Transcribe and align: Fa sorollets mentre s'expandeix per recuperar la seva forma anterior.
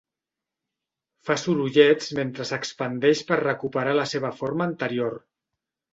Fa 1.27 1.35
sorollets 1.41 2.09
mentre 2.21 2.47
s'expandeix 2.53 3.23
per 3.33 3.41
recuperar 3.45 3.97
la 4.03 4.11
seva 4.17 4.33
forma 4.41 4.71
anterior. 4.71 5.21